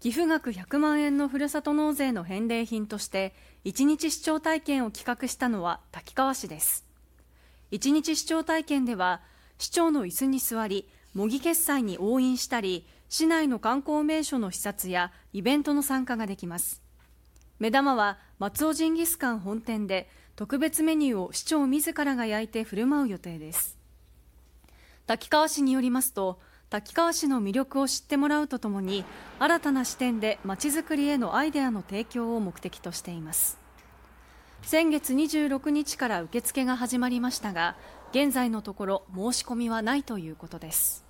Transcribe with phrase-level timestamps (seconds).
[0.00, 6.86] 寄付額100万円のふるさと納税の返礼品として一日視聴体験を企画したのは滝川市です。
[7.70, 9.20] 一日視聴体験では
[9.58, 16.80] 市長の椅子に座り模擬決済に押印したり市内の観光名所の視察やイベントの参加ができます。
[17.58, 23.76] 目玉は松尾ジンギスカン本店で特別メニューを市長自らが焼いて振る舞う予定です。
[25.06, 26.40] 滝川市によりますと
[26.70, 29.04] 滝川市の魅力を知ってもらうとともに
[29.40, 33.58] 新たな視点でまちづくりへのアイデアの提供を目的としています。
[34.62, 37.76] 先月26日から受付が始まりましたが
[38.12, 41.09] 現在のところ申し込みはないということです。